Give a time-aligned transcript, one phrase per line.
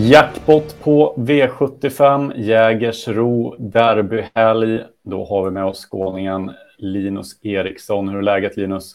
[0.00, 4.80] Jackpot på V75, Jägersro, derbyhelg.
[5.02, 8.08] Då har vi med oss skåningen Linus Eriksson.
[8.08, 8.94] Hur är läget Linus?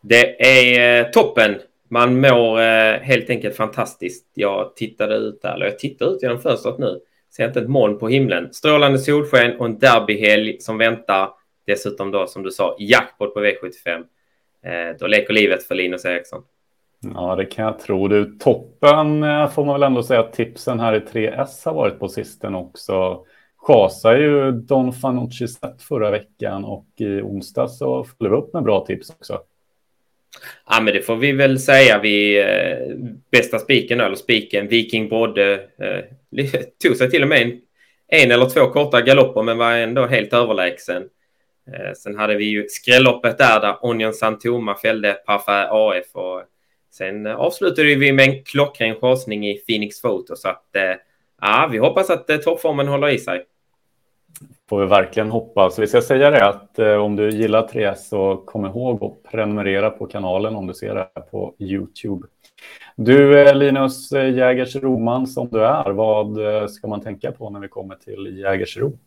[0.00, 1.58] Det är eh, toppen.
[1.88, 4.26] Man mår eh, helt enkelt fantastiskt.
[4.34, 7.00] Jag tittade ut där, eller jag tittar ut genom fönstret nu.
[7.36, 8.52] Ser inte ett moln på himlen.
[8.52, 11.30] Strålande solsken och en derbyhelg som väntar.
[11.66, 14.04] Dessutom då som du sa, jackpot på V75.
[14.64, 16.42] Eh, då leker livet för Linus Eriksson.
[17.00, 18.08] Ja, det kan jag tro.
[18.08, 21.98] Du, toppen eh, får man väl ändå säga att tipsen här i 3S har varit
[21.98, 23.24] på sisten också.
[23.56, 28.62] Chasar ju Don Fanucci sett förra veckan och i onsdag så följde vi upp med
[28.62, 29.40] bra tips också.
[30.68, 31.98] Ja, men det får vi väl säga.
[31.98, 32.96] Vi eh,
[33.30, 36.04] bästa spiken, eller spiken, Viking Brodde, eh,
[36.82, 37.60] tog sig till och med en,
[38.08, 41.02] en eller två korta galopper, men var ändå helt överlägsen.
[41.72, 46.42] Eh, sen hade vi ju skrälloppet där, där Onion Santoma fällde Parfait AF och
[46.90, 50.82] Sen avslutade vi med en klockren chansning i Phoenix Photo så att eh,
[51.40, 53.44] ja, vi hoppas att eh, toppformen håller i sig.
[54.68, 55.78] Får vi verkligen hoppas.
[55.78, 59.90] Vi ska säga det att eh, om du gillar 3S så kom ihåg att prenumerera
[59.90, 62.26] på kanalen om du ser det här på Youtube.
[62.96, 66.38] Du Linus Jägers Roman som du är, vad
[66.70, 68.98] ska man tänka på när vi kommer till Jägersro?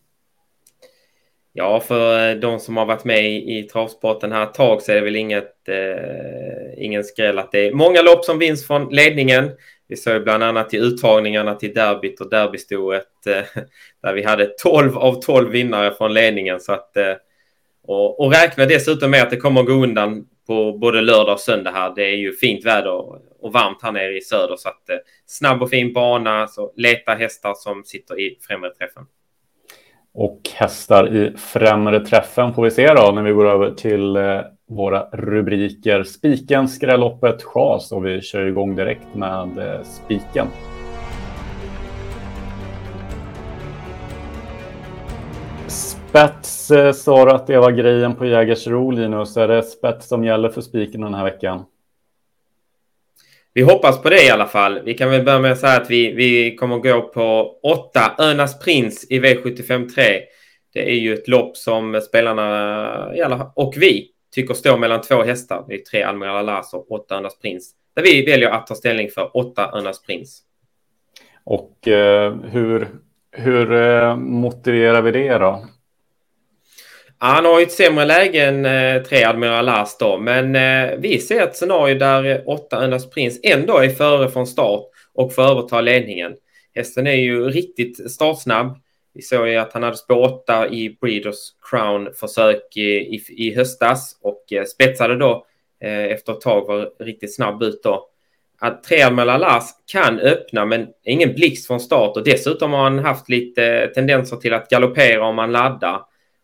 [1.55, 4.95] Ja, för de som har varit med i, i travsporten här ett tag så är
[4.95, 9.51] det väl inget, eh, ingen skräll att det är många lopp som vinns från ledningen.
[9.87, 13.61] Vi såg bland annat i uttagningarna till derbyt och derbystoet eh,
[14.03, 16.59] där vi hade 12 av 12 vinnare från ledningen.
[16.59, 17.13] Så att, eh,
[17.83, 21.39] och, och räkna dessutom med att det kommer att gå undan på både lördag och
[21.39, 21.93] söndag här.
[21.95, 22.91] Det är ju fint väder
[23.43, 26.47] och varmt här nere i söder så att eh, snabb och fin bana.
[26.47, 29.03] Så leta hästar som sitter i främre träffen.
[30.13, 34.15] Och hästar i främre träffen får vi se då när vi går över till
[34.75, 36.03] våra rubriker.
[36.03, 40.47] Spiken, skrälloppet, chas och vi kör igång direkt med eh, spiken.
[45.67, 49.37] Spets eh, sa du att det var grejen på Jägersro, Linus.
[49.37, 51.63] Är det spets som gäller för spiken den här veckan?
[53.53, 54.79] Vi hoppas på det i alla fall.
[54.85, 58.59] Vi kan väl börja med att säga att vi, vi kommer gå på åtta Önas
[58.59, 60.03] Prins i V75 3.
[60.73, 65.65] Det är ju ett lopp som spelarna eh, och vi tycker står mellan två hästar.
[65.67, 67.71] Det är tre Almira Alas och åtta Önas Prins.
[67.95, 70.41] Där vi väljer att ta ställning för åtta Önas Prins.
[71.43, 72.87] Och eh, hur,
[73.31, 75.65] hur eh, motiverar vi det då?
[77.17, 81.19] Han har ju ett sämre läge än eh, tre Admiral Lars då, men eh, vi
[81.19, 84.83] ser ett scenario där åtta Önas Prins ändå är före från start
[85.13, 86.33] och får överta ledningen.
[86.75, 88.77] Hästen är ju riktigt startsnabb.
[89.13, 91.37] Vi såg ju att han hade spår 8 i Breeders
[91.69, 95.45] Crown-försök i, i, i, höstas och eh, spetsade då
[95.81, 98.09] eh, efter ett tag var riktigt snabb ut då.
[98.59, 103.29] Att tre Lars kan öppna men ingen blixt från start och dessutom har han haft
[103.29, 106.01] lite tendenser till att galoppera om man laddar.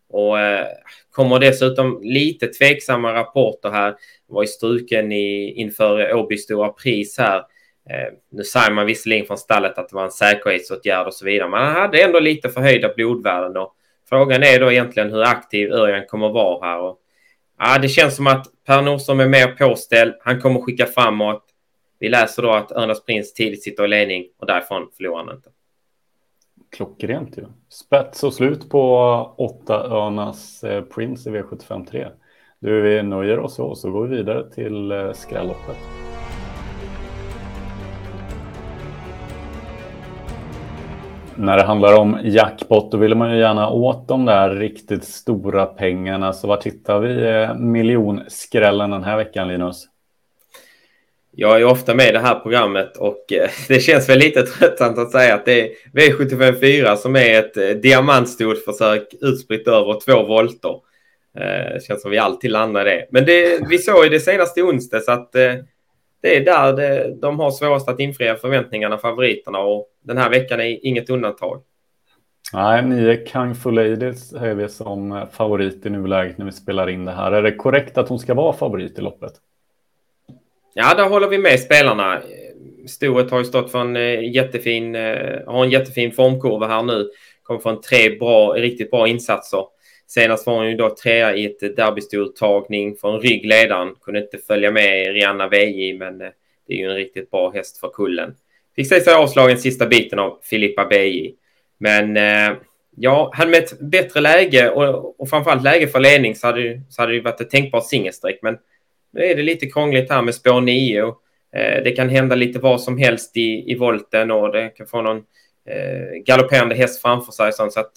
[0.10, 0.68] Och eh,
[1.12, 3.96] kommer dessutom lite tveksamma rapporter här.
[4.28, 7.44] Var ju struken i, inför Åby stora pris här.
[7.90, 11.50] Eh, nu säger man visserligen från stallet att det var en säkerhetsåtgärd och så vidare,
[11.50, 13.58] men han hade ändå lite förhöjda blodvärden.
[13.58, 13.76] Och
[14.10, 16.80] frågan är då egentligen hur aktiv Örjan kommer vara här.
[16.80, 17.00] Och,
[17.60, 20.14] ja, det känns som att Per Nordström är mer påställd.
[20.22, 21.46] Han kommer skicka framåt.
[22.00, 25.50] Vi läser då att Örnas Prins tidigt sitter i ledning och därifrån förlorar han inte.
[26.72, 27.46] Klockrent ju.
[27.70, 28.86] Spets och slut på
[29.38, 32.08] åtta Örnas eh, Prince i V75 3.
[32.60, 36.09] Du, vi nöjer oss så, så går vi vidare till eh, skrälloppet.
[41.40, 45.66] När det handlar om jackpot då vill man ju gärna åt de där riktigt stora
[45.66, 46.34] pengarna.
[46.34, 49.86] Så var tittar vi eh, miljonskrällen den här veckan Linus?
[51.32, 54.98] Jag är ofta med i det här programmet och eh, det känns väl lite tröttsamt
[54.98, 60.24] att säga att det är V754 som är ett eh, diamantstort försök utspritt över två
[60.24, 60.76] volter.
[61.40, 63.08] Eh, det känns som vi alltid landar i det.
[63.12, 65.36] Men det, vi såg ju det senaste onsdags att
[66.22, 70.60] det är där det, de har svårast att infria förväntningarna, favoriterna och den här veckan
[70.60, 71.62] är inget undantag.
[72.54, 77.06] Nej, nio Kung Fu Ladies är vi som favorit i nuläget när vi spelar in
[77.06, 77.32] det här.
[77.32, 79.34] Är det korrekt att hon ska vara favorit i loppet?
[80.74, 82.22] Ja, där håller vi med spelarna.
[82.88, 87.10] Stoet har ju stått för en eh, jättefin, eh, har en jättefin formkurva här nu.
[87.44, 89.64] Kommer från tre bra, riktigt bra insatser.
[90.10, 93.96] Senast var hon ju då trea i ett derbystoltagning från ryggledaren.
[94.02, 96.30] Kunde inte följa med Rihanna VJ, men eh,
[96.68, 98.36] det är ju en riktigt bra häst för kullen.
[98.76, 101.34] Fick sig avslagen sista biten av Filippa BJ.
[101.78, 102.58] Men eh,
[102.96, 107.02] ja, hade med ett bättre läge och, och framförallt läge för ledning så hade, så
[107.02, 108.40] hade det varit ett tänkbart singelstreck.
[108.42, 108.58] Men
[109.12, 111.08] nu är det lite krångligt här med spår 9.
[111.56, 115.02] Eh, det kan hända lite vad som helst i, i volten och det kan få
[115.02, 115.18] någon
[115.70, 117.54] eh, galopperande häst framför sig.
[117.54, 117.92] Så att,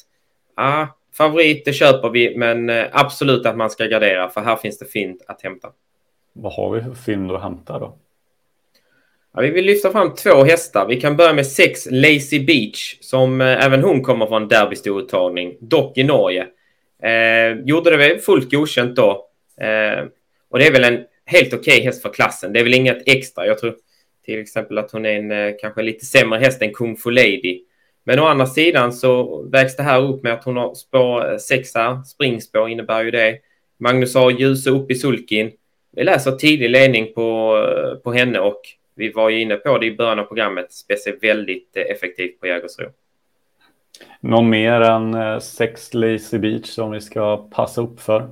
[0.57, 4.79] ah, favorit, det köper vi, men eh, absolut att man ska gardera för här finns
[4.79, 5.69] det fynd att hämta.
[6.33, 7.99] Vad har vi för fynd att hämta då?
[9.35, 10.87] Ja, vi vill lyfta fram två hästar.
[10.89, 15.99] Vi kan börja med sex Lazy Beach som eh, även hon kommer från derbystouttagning, dock
[15.99, 16.47] i Norge.
[17.03, 19.29] Eh, gjorde det väl fullt godkänt då.
[19.61, 20.05] Eh,
[20.51, 22.53] och det är väl en helt okej okay häst för klassen.
[22.53, 23.47] Det är väl inget extra.
[23.47, 23.75] Jag tror
[24.25, 27.61] till exempel att hon är en eh, kanske lite sämre häst än Kung Fu Lady.
[28.05, 31.77] Men å andra sidan så vägs det här upp med att hon har spår 6
[31.77, 33.39] eh, springspår innebär ju det.
[33.79, 35.53] Magnus har ljusa upp i sulkin.
[35.97, 38.61] Vi läser tidig ledning på, eh, på henne och
[38.95, 40.73] vi var ju inne på det i början av programmet.
[40.73, 42.87] Spec väldigt effektivt på Jägersro.
[44.21, 48.29] Någon mer än sex Lazy Beach som vi ska passa upp för?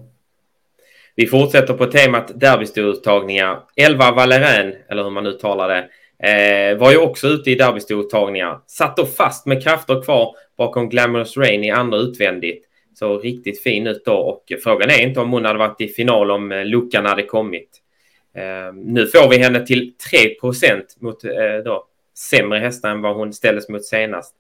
[1.15, 3.61] Vi fortsätter på temat derbystouttagningar.
[3.77, 5.89] 11 Valerain, eller hur man nu talar det,
[6.23, 8.61] eh, var ju också ute i derbystouttagningar.
[8.67, 12.67] Satt då fast med krafter kvar bakom Glamorous Rain i andra utvändigt.
[12.95, 16.31] Så riktigt fin ut då och frågan är inte om hon hade varit i final
[16.31, 17.71] om eh, luckan hade kommit.
[18.35, 20.19] Eh, nu får vi henne till 3
[21.01, 21.31] mot eh,
[21.65, 21.87] då,
[22.31, 24.35] sämre hästar än vad hon ställdes mot senast.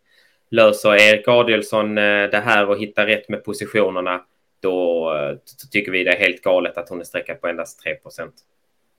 [0.50, 4.20] Löser Erik Adielsson eh, det här och hittar rätt med positionerna
[4.60, 5.36] då eh,
[5.70, 7.94] tycker vi det är helt galet att hon är sträckad på endast 3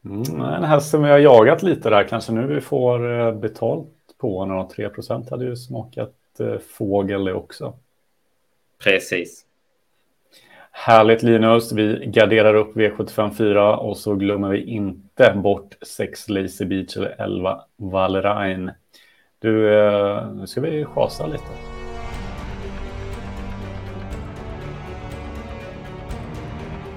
[0.05, 3.87] mm, En häst som vi har jagat lite där, kanske nu vi får eh, betalt
[4.17, 7.73] på när 3% hade ju smakat eh, fågel det också.
[8.83, 9.45] Precis.
[10.71, 16.97] Härligt Linus, vi garderar upp V754 och så glömmer vi inte bort 6 Lazy Beach
[16.97, 18.71] eller 11 Valerain.
[19.39, 19.69] Du,
[20.33, 21.80] nu ska vi chasa lite.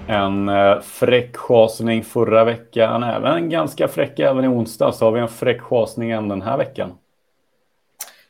[0.09, 4.93] En eh, fräck chasning förra veckan, även ganska fräck även i onsdag.
[4.93, 6.93] Så har vi en fräck chasning än den här veckan.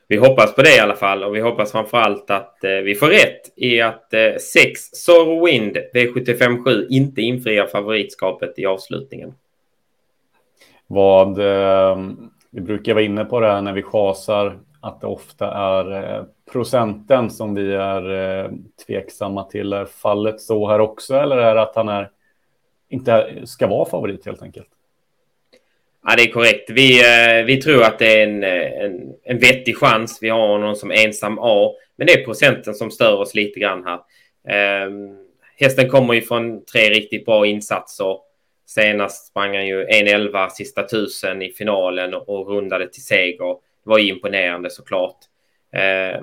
[0.08, 2.94] Vi hoppas på det i alla fall och vi hoppas framför allt att eh, vi
[2.94, 9.34] får rätt i att eh, 6 Sorrow Wind V757 inte infriar favoritskapet i avslutningen.
[10.86, 11.98] Vad eh,
[12.50, 16.24] vi brukar vara inne på det här när vi chasar att det ofta är eh,
[16.52, 18.50] procenten som vi är eh,
[18.86, 19.72] tveksamma till.
[19.72, 22.10] Är fallet så här också eller är det att han är,
[22.88, 24.68] inte ska vara favorit helt enkelt?
[26.06, 26.70] Ja, det är korrekt.
[26.70, 30.18] Vi, eh, vi tror att det är en, en, en vettig chans.
[30.20, 33.84] Vi har honom som ensam A, men det är procenten som stör oss lite grann
[33.84, 34.00] här.
[34.48, 34.90] Eh,
[35.56, 38.18] hästen kommer ju från tre riktigt bra insatser.
[38.66, 44.70] Senast sprang han ju 1.11 sista tusen i finalen och rundade till seger var imponerande
[44.70, 45.16] såklart.
[45.72, 46.22] Eh,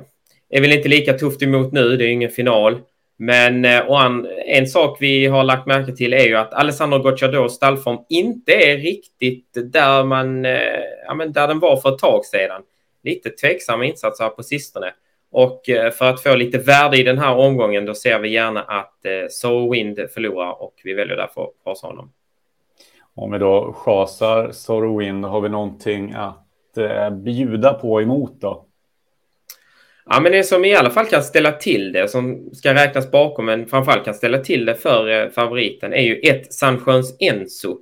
[0.50, 2.80] är väl inte lika tufft emot nu, det är ingen final.
[3.18, 7.00] Men eh, och en, en sak vi har lagt märke till är ju att Alessandro
[7.00, 12.00] Gocciadors stallform inte är riktigt där man, eh, ja, men där den var för ett
[12.00, 12.62] tag sedan.
[13.04, 14.94] Lite tveksamma insatser på sistone.
[15.31, 18.62] Och eh, för att få lite värde i den här omgången då ser vi gärna
[18.62, 22.12] att eh, So Wind förlorar och vi väljer därför att passa honom.
[23.16, 28.66] Om vi då chasar So Wind, har vi någonting att Eh, bjuda på emot då?
[30.06, 33.46] Ja, men det som i alla fall kan ställa till det, som ska räknas bakom,
[33.46, 37.78] men framförallt kan ställa till det för eh, favoriten, är ju ett Sandsjöns Enzo.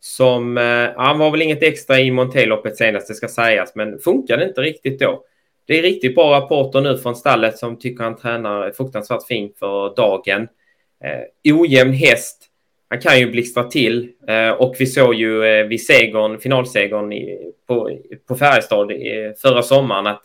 [0.00, 3.98] Som, eh, ja, han var väl inget extra i Monteloppet senast, det ska sägas, men
[3.98, 5.24] funkade inte riktigt då.
[5.66, 9.96] Det är riktigt bra rapporter nu från stallet som tycker han tränar fruktansvärt fint för
[9.96, 10.48] dagen.
[11.04, 12.49] Eh, ojämn häst,
[12.90, 17.52] han kan ju blixtra till eh, och vi såg ju eh, vid segern, finalsegern i,
[17.66, 20.22] på, på Färjestad eh, förra sommaren att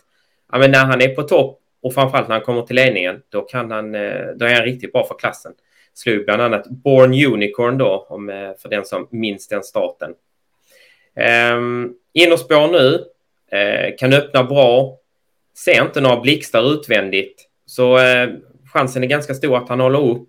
[0.52, 3.42] ja, men när han är på topp och framförallt när han kommer till ledningen, då,
[3.42, 5.52] kan han, eh, då är han riktigt bra för klassen.
[5.94, 10.14] Slog bland annat Born Unicorn då, om, eh, för den som minns den starten.
[11.16, 13.04] Ehm, um, innerspår nu,
[13.58, 14.98] uh, kan öppna bra,
[15.64, 18.28] ser inte några blixtar utvändigt, så uh,
[18.72, 20.28] chansen är ganska stor att han håller upp.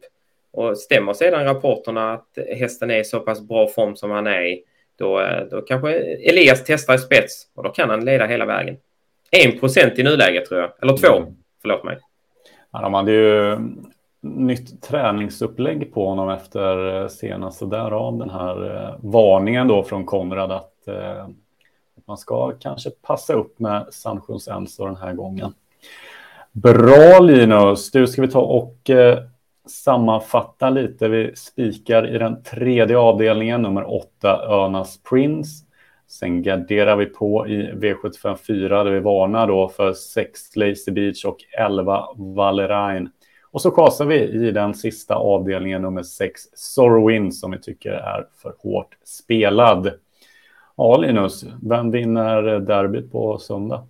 [0.51, 4.41] Och stämmer sedan rapporterna att hästen är i så pass bra form som han är
[4.41, 4.63] i,
[4.97, 5.93] då, eh, då kanske
[6.29, 8.77] Elias testar i spets och då kan han leda hela vägen.
[9.31, 11.35] En procent i nuläget tror jag, eller två, mm.
[11.61, 11.97] förlåt mig.
[12.71, 13.57] Ja, de hade ju
[14.21, 20.05] nytt träningsupplägg på honom efter eh, senast och därav den här eh, varningen då från
[20.05, 21.27] Konrad att eh,
[22.05, 25.53] man ska kanske passa upp med Sanchos Enso den här gången.
[26.51, 28.89] Bra Linus, du ska vi ta och
[29.69, 31.07] sammanfatta lite.
[31.07, 35.65] Vi spikar i den tredje avdelningen, nummer åtta, Örnas Prince.
[36.07, 41.37] Sen garderar vi på i V754 där vi varnar då för 6 Lazy Beach och
[41.57, 43.09] 11 Valerain.
[43.51, 48.27] Och så kasar vi i den sista avdelningen nummer 6 Sorrowin som vi tycker är
[48.41, 49.91] för hårt spelad.
[50.77, 53.87] Ja, Linus, vem vinner derbyt på söndag?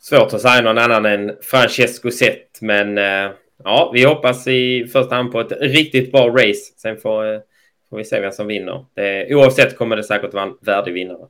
[0.00, 3.30] Svårt att säga någon annan än Francesco Zet, men eh,
[3.64, 6.72] ja, vi hoppas i första hand på ett riktigt bra race.
[6.76, 7.40] Sen får, eh,
[7.90, 8.84] får vi se vem som vinner.
[8.94, 11.26] Det, oavsett kommer det säkert vara en värdig vinnare.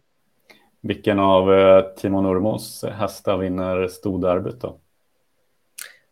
[0.80, 4.78] Vilken av eh, Timo Nurmos hästar vinner storderbyt då?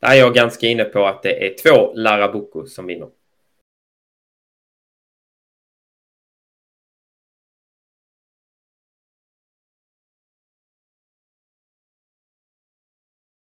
[0.01, 3.09] Där är jag ganska inne på att det är två Larabuco som vinner.